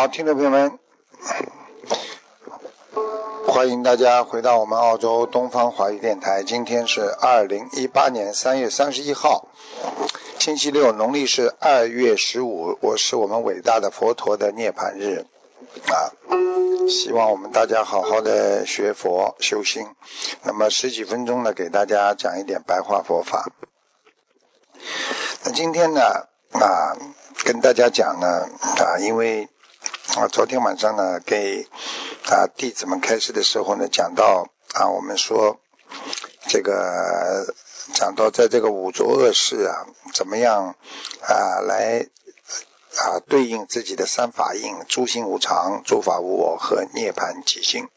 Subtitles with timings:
[0.00, 0.78] 好，听众朋友们，
[3.46, 6.42] 欢迎大家回到我们澳洲东方华语电台。
[6.42, 9.48] 今天是二零一八年三月三十一号，
[10.38, 12.78] 星期六，农历是二月十五。
[12.80, 15.26] 我是我们伟大的佛陀的涅槃日
[15.90, 16.16] 啊！
[16.88, 19.86] 希望我们大家好好的学佛修心。
[20.44, 23.52] 那么十几分钟呢，给大家讲一点白话佛法。
[25.44, 26.00] 那今天呢
[26.52, 26.96] 啊，
[27.44, 28.48] 跟大家讲呢
[28.78, 29.50] 啊，因为。
[30.16, 31.68] 啊，昨天晚上呢，给
[32.26, 35.60] 啊弟子们开示的时候呢，讲到啊，我们说
[36.48, 37.54] 这个
[37.94, 40.74] 讲到在这个五浊恶世啊，怎么样
[41.22, 42.08] 啊来
[42.96, 47.88] 啊对应自己的三法印：诸行无常、诸法无我和涅槃即性。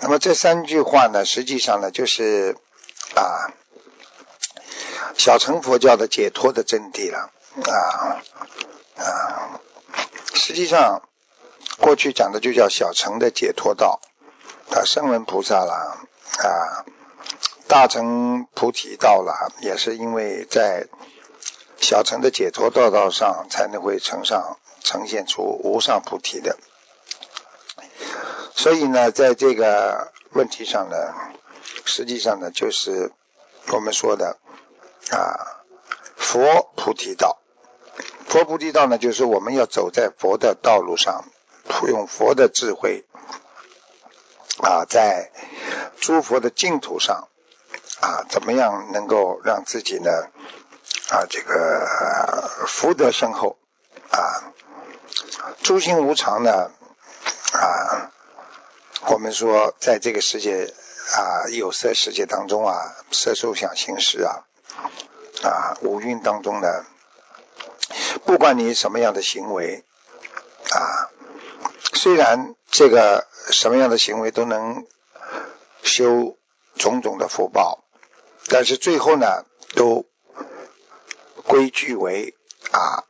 [0.00, 2.56] 那么这三句话呢，实际上呢，就是
[3.14, 3.52] 啊
[5.16, 7.30] 小乘佛教的解脱的真谛了
[7.70, 8.22] 啊。
[10.46, 11.08] 实际上，
[11.78, 14.02] 过去讲的就叫小乘的解脱道，
[14.68, 16.06] 啊，声闻菩萨啦，
[16.42, 16.84] 啊，
[17.66, 20.86] 大乘菩提道啦，也是因为在
[21.80, 26.58] 小乘的解脱道道上，才能会呈上呈现出无上菩提的。
[28.54, 31.14] 所以呢，在这个问题上呢，
[31.86, 33.12] 实际上呢，就是
[33.72, 34.36] 我们说的
[35.10, 35.64] 啊，
[36.16, 37.38] 佛菩提道。
[38.34, 41.24] 佛菩提道呢，就是我们要走在佛的道路上，
[41.86, 43.04] 用佛的智慧
[44.60, 45.30] 啊，在
[46.00, 47.28] 诸佛的净土上
[48.00, 50.10] 啊，怎么样能够让自己呢
[51.10, 53.56] 啊，这个福德深厚
[54.10, 54.50] 啊？
[55.62, 56.72] 诸行无常呢
[57.52, 58.10] 啊，
[59.12, 60.74] 我们说在这个世界
[61.14, 64.42] 啊，有色世界当中啊，色受想行识啊
[65.44, 66.84] 啊，五蕴当中呢。
[68.24, 69.84] 不管你什么样的行为
[70.70, 71.10] 啊，
[71.92, 74.86] 虽然这个什么样的行为都能
[75.82, 76.36] 修
[76.76, 77.84] 种种的福报，
[78.48, 80.06] 但是最后呢，都
[81.44, 82.34] 归聚为
[82.72, 83.04] 啊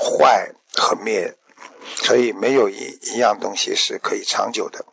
[0.00, 1.36] 坏和灭，
[1.96, 4.84] 所以没有一一样东西是可以长久的，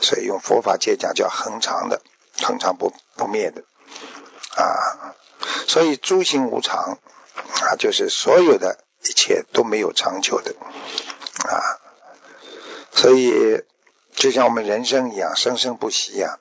[0.00, 2.02] 所以用佛法界讲叫恒长的，
[2.42, 3.64] 恒长不不灭的
[4.56, 5.16] 啊，
[5.66, 6.98] 所以诸行无常。
[7.36, 10.54] 啊，就是所有的一切都没有长久的
[11.48, 11.78] 啊，
[12.92, 13.62] 所以
[14.14, 16.38] 就像我们人生一样，生生不息呀，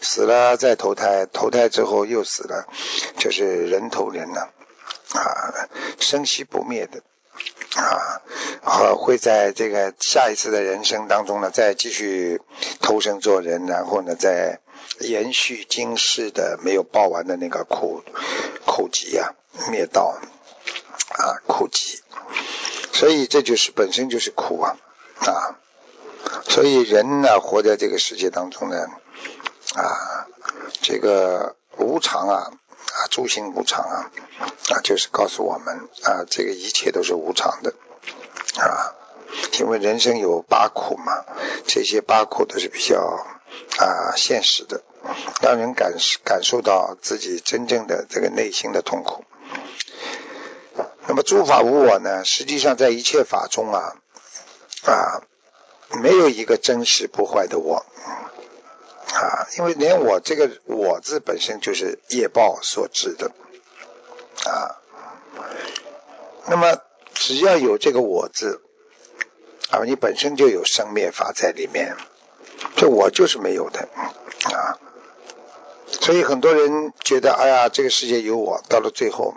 [0.00, 2.66] 死了再投胎，投胎之后又死了，
[3.18, 4.48] 就是人投人呢
[5.12, 5.68] 啊，
[6.00, 7.02] 生息不灭的
[7.76, 8.22] 啊，
[8.62, 12.40] 和会在这个下一次的人生当中呢，再继续
[12.80, 14.60] 投生做人，然后呢，再
[15.00, 18.02] 延续今世的没有报完的那个苦
[18.64, 19.34] 苦集呀，
[19.70, 20.18] 灭道。
[21.08, 22.02] 啊，苦集，
[22.92, 24.76] 所以这就是本身就是苦啊
[25.20, 25.58] 啊！
[26.48, 28.88] 所以人呢，活在这个世界当中呢，
[29.74, 30.26] 啊，
[30.82, 34.10] 这个无常啊啊，诸行无常啊
[34.70, 37.74] 啊，就是告诉我们啊，这个一切都是无常的
[38.58, 38.94] 啊，
[39.58, 41.24] 因为人生有八苦嘛，
[41.66, 42.98] 这些八苦都是比较
[43.78, 44.82] 啊现实的，
[45.40, 45.94] 让人感
[46.24, 49.24] 感受到自己真正的这个内心的痛苦。
[51.22, 52.24] 诸法无我呢？
[52.24, 53.96] 实际上在一切法中啊
[54.84, 55.22] 啊，
[56.02, 57.84] 没有一个真实不坏的我
[59.12, 63.32] 啊，因为连我这个我字本身就是业报所致的
[64.46, 64.76] 啊。
[66.46, 66.78] 那么
[67.14, 68.62] 只要有这个我字
[69.70, 71.96] 啊，你本身就有生灭法在里面，
[72.76, 73.88] 这我就是没有的
[74.54, 74.78] 啊。
[76.00, 79.34] 所以很多人觉得，哎呀，这个世界有我，到了最后。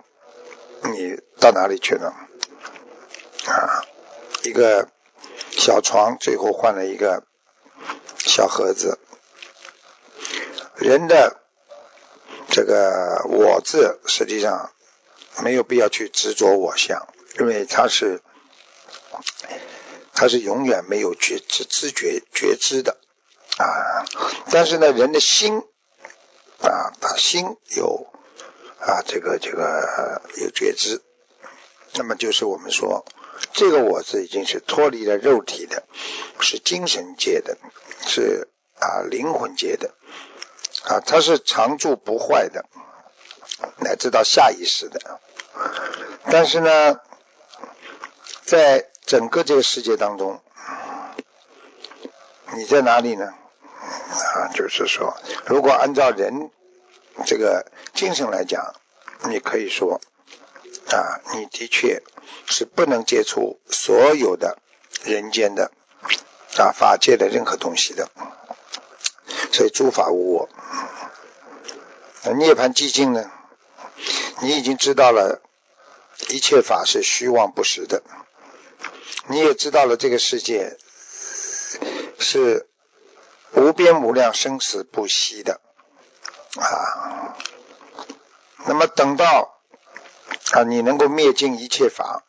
[0.84, 2.14] 你到哪里去呢？
[3.46, 3.86] 啊，
[4.44, 4.90] 一个
[5.52, 7.24] 小床，最后换了一个
[8.18, 9.00] 小盒子。
[10.76, 11.42] 人的
[12.50, 14.72] 这个“我”字，实际上
[15.44, 17.08] 没有必要去执着我相，
[17.40, 18.22] 因为它是
[20.14, 22.98] 它是永远没有觉知、知觉、觉知的
[23.58, 24.06] 啊。
[24.52, 25.60] 但是呢，人的心
[26.62, 28.08] 啊，他心有。
[28.82, 31.02] 啊，这个这个有觉知
[31.94, 33.06] 那么就是我们说，
[33.54, 35.84] 这个我是已经是脱离了肉体的，
[36.40, 37.58] 是精神界的，
[38.08, 38.48] 是
[38.80, 39.94] 啊灵魂界的，
[40.86, 42.66] 啊它是常住不坏的，
[43.78, 45.20] 乃至到下意识的。
[46.32, 47.00] 但是呢，
[48.44, 50.42] 在整个这个世界当中，
[52.56, 53.26] 你在哪里呢？
[53.26, 56.52] 啊，就是说，如果按照人
[57.26, 58.76] 这个精神来讲，
[59.30, 60.02] 你可以说。
[60.88, 62.04] 啊，你的确
[62.48, 64.58] 是不能接触所有的
[65.04, 65.72] 人间的
[66.58, 68.10] 啊法界的任何东西的，
[69.54, 70.50] 所以诸法无我。
[72.24, 73.32] 那涅槃寂静呢，
[74.42, 75.42] 你已经知道了
[76.28, 78.04] 一切法是虚妄不实的，
[79.28, 80.78] 你也知道了这个世界
[82.20, 82.68] 是
[83.54, 85.62] 无边无量生死不息的
[86.60, 87.38] 啊。
[88.66, 89.58] 那么等到。
[90.54, 92.24] 啊，你能够灭尽一切法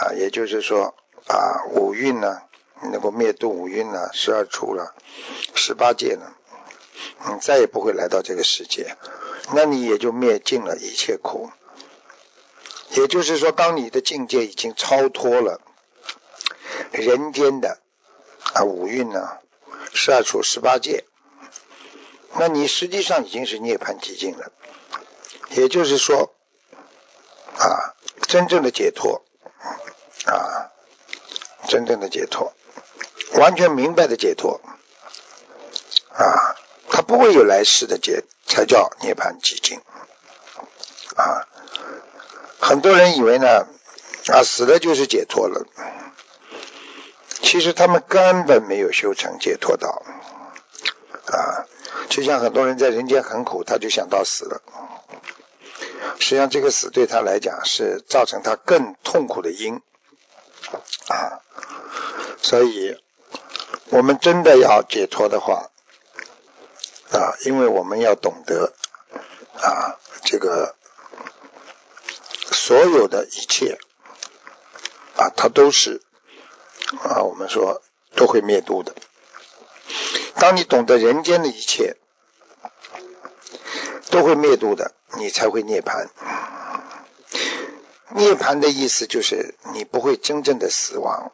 [0.00, 0.96] 啊，也就是说
[1.28, 2.42] 啊，五蕴呢，
[2.82, 4.92] 你能够灭度五蕴呢，十二处了，
[5.54, 6.32] 十八界呢，
[7.28, 8.96] 你再也不会来到这个世界，
[9.54, 11.52] 那你也就灭尽了一切苦。
[12.90, 15.60] 也就是说，当你的境界已经超脱了
[16.90, 17.78] 人间的
[18.54, 19.38] 啊五蕴呢，
[19.92, 21.04] 十二处十八界，
[22.38, 24.52] 那你实际上已经是涅槃寂静了。
[25.50, 26.34] 也就是说。
[27.54, 27.94] 啊，
[28.26, 29.22] 真正的解脱
[30.24, 30.72] 啊，
[31.68, 32.54] 真正的解脱，
[33.34, 34.60] 完全明白的解脱
[36.14, 36.56] 啊，
[36.88, 39.80] 他不会有来世的解，才叫涅槃寂静
[41.14, 41.46] 啊。
[42.58, 43.66] 很多人以为呢，
[44.32, 45.66] 啊死了就是解脱了，
[47.42, 50.02] 其实他们根本没有修成解脱道
[51.26, 51.66] 啊。
[52.12, 54.60] 就像很多人在人间很苦，他就想到死了。
[56.20, 59.80] 实际上，这个死对他来讲是造成他更痛苦的因
[61.08, 61.40] 啊，
[62.42, 63.00] 所以
[63.88, 65.70] 我们真的要解脱的话
[67.12, 68.74] 啊，因为我们要懂得
[69.56, 70.76] 啊，这个
[72.50, 73.78] 所有的一切
[75.16, 76.02] 啊，它都是
[77.04, 77.80] 啊，我们说
[78.14, 78.94] 都会灭度的。
[80.42, 81.96] 当你懂得人间的一切
[84.10, 84.92] 都会灭度的。
[85.16, 86.08] 你才会涅槃。
[88.08, 91.30] 涅槃的意思就是你不会真正的死亡，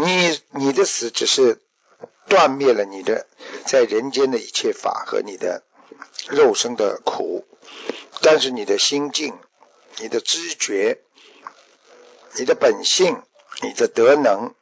[0.00, 1.60] 你你的死只是
[2.26, 3.28] 断灭了你的
[3.64, 5.62] 在人间的一切法和你的
[6.30, 7.46] 肉身的苦，
[8.22, 9.38] 但是你的心境、
[9.98, 11.00] 你的知觉、
[12.38, 13.22] 你的本性、
[13.62, 14.52] 你的德能，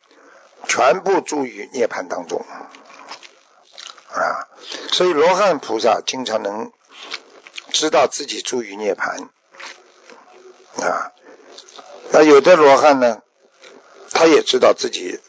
[0.66, 2.44] 全部住于涅槃当中
[4.12, 4.48] 啊！
[4.92, 6.72] 所以罗汉菩萨经常能。
[7.72, 9.28] 知道自己住于涅槃
[10.82, 11.12] 啊，
[12.10, 13.22] 那有的罗汉呢，
[14.10, 15.20] 他也知道自己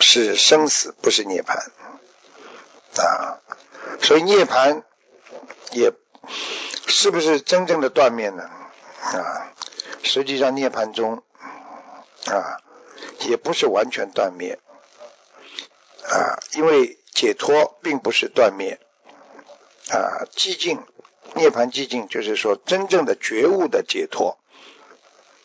[0.00, 1.70] 是生死，不是涅槃
[3.00, 3.38] 啊，
[4.02, 4.82] 所以涅槃
[5.70, 5.92] 也
[6.88, 8.50] 是不是真正的断灭呢？
[9.00, 9.54] 啊，
[10.02, 11.22] 实际上涅槃中
[12.26, 12.60] 啊，
[13.20, 14.58] 也不是完全断灭
[16.08, 18.78] 啊，因为解脱并不是断灭
[19.90, 20.84] 啊，寂静。
[21.34, 24.36] 涅槃寂静，就是说真正的觉悟的解脱，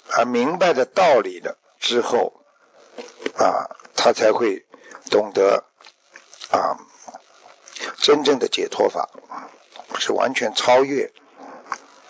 [0.09, 2.41] 而明白的道理了之后，
[3.37, 4.65] 啊，他才会
[5.11, 5.63] 懂得
[6.49, 6.79] 啊，
[7.99, 9.11] 真正的解脱法
[9.99, 11.13] 是完全超越，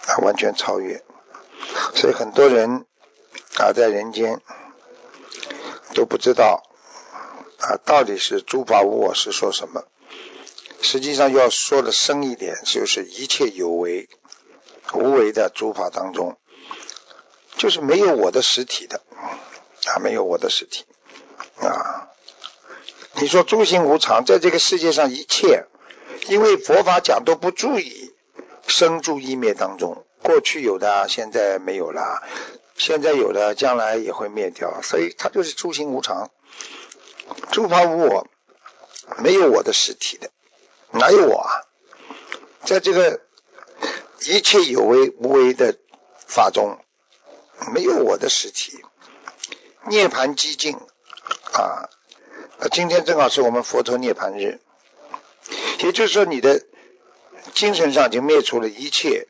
[0.08, 1.04] 啊，完全超越。
[1.96, 2.86] 所以很多人
[3.60, 4.40] 啊，在人间
[5.94, 6.64] 都不知道
[7.60, 9.86] 啊，到底是诸法无我是说什么。
[10.82, 14.08] 实际上要说的深一点，就是一切有为、
[14.94, 16.38] 无为的诸法当中，
[17.58, 19.02] 就是没有我的实体的
[19.88, 20.86] 啊，没有我的实体
[21.60, 22.10] 啊。
[23.14, 25.66] 你说诸行无常，在这个世界上一切，
[26.28, 28.14] 因为佛法讲都不注意
[28.68, 32.22] 生住异灭当中，过去有的，现在没有了；
[32.76, 36.30] 现在有的，将来也会灭掉，所以它就是诸行无常，
[37.52, 38.28] 诸法无我，
[39.18, 40.32] 没有我的实体的。
[40.92, 41.66] 哪有我啊？
[42.64, 43.22] 在这个
[44.22, 45.78] 一切有为无为的
[46.28, 46.80] 法中，
[47.74, 48.84] 没有我的实体。
[49.88, 50.78] 涅盘寂静
[51.54, 51.90] 啊！
[52.72, 54.60] 今天正好是我们佛陀涅盘日，
[55.80, 56.66] 也就是说，你的
[57.54, 59.28] 精神上已经灭除了一切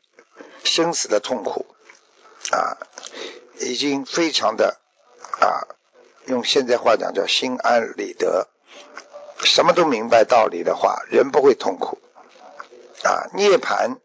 [0.64, 1.66] 生死的痛苦
[2.52, 2.78] 啊，
[3.60, 4.80] 已经非常的
[5.40, 5.75] 啊，
[6.26, 8.48] 用现在话讲叫心安理得。
[9.38, 11.98] 什么都明白道理的话，人不会痛苦
[13.02, 13.28] 啊。
[13.34, 13.98] 涅槃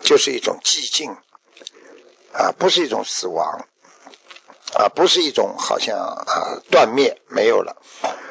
[0.00, 1.16] 就是一种寂静
[2.32, 3.66] 啊，不是一种死亡，
[4.74, 7.82] 啊，不是一种好像啊断灭没有了，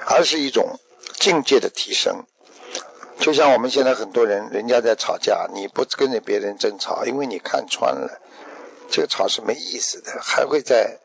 [0.07, 0.79] 而是一种
[1.19, 2.25] 境界的提升。
[3.19, 8.19] 就像我们现在很多人，人家在吵架，你不跟着别人争吵，因为你看穿了，
[8.89, 10.99] 这个吵是没意思的，还会在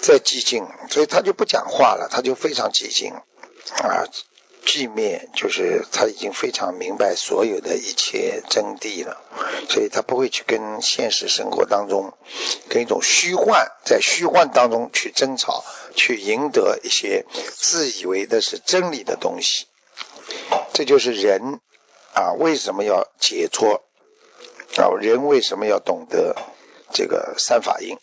[0.00, 4.06] 在寂静，所以他就不讲话了，他就非常寂静啊。
[4.64, 9.16] 寂灭就是他已经非常明白所有的一切真谛了，
[9.70, 12.12] 所以他不会去跟现实生活当中
[12.68, 15.64] 跟一种虚幻在虚幻当中去争吵，
[15.94, 17.24] 去赢得一些
[17.56, 19.68] 自以为的是真理的东西。
[20.74, 21.60] 这就是人
[22.12, 23.82] 啊，为什么要解脱
[24.76, 24.92] 啊？
[25.00, 26.36] 人为什么要懂得
[26.92, 27.96] 这个三法印？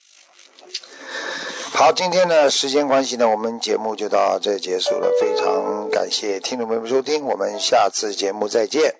[1.77, 5.11] 好，今天呢，时间关系呢，我们节目就到这结束了。
[5.19, 8.95] 非常感谢听众朋友们收听，我们下次节目再见。